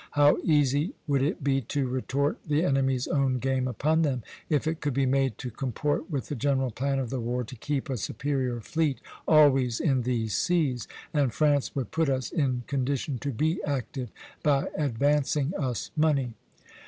How 0.13 0.37
easy 0.43 0.95
would 1.05 1.21
it 1.21 1.43
be 1.43 1.61
to 1.61 1.87
retort 1.87 2.39
the 2.43 2.63
enemy's 2.65 3.07
own 3.07 3.37
game 3.37 3.67
upon 3.67 4.01
them, 4.01 4.23
if 4.49 4.65
it 4.65 4.81
could 4.81 4.95
be 4.95 5.05
made 5.05 5.37
to 5.37 5.51
comport 5.51 6.09
with 6.09 6.25
the 6.27 6.33
general 6.33 6.71
plan 6.71 6.97
of 6.97 7.11
the 7.11 7.19
war 7.19 7.43
to 7.43 7.55
keep 7.55 7.87
a 7.87 7.97
superior 7.97 8.61
fleet 8.61 8.99
always 9.27 9.79
in 9.79 10.01
these 10.01 10.35
seas, 10.35 10.87
and 11.13 11.35
France 11.35 11.75
would 11.75 11.91
put 11.91 12.09
us 12.09 12.31
in 12.31 12.63
condition 12.65 13.19
to 13.19 13.31
be 13.31 13.61
active 13.63 14.09
by 14.41 14.69
advancing 14.75 15.53
us 15.55 15.91
money." 15.95 16.33